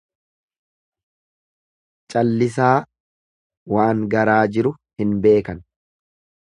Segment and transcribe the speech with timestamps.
[2.15, 2.73] Callisaa
[3.77, 5.63] waan garaa jiru hin beekan.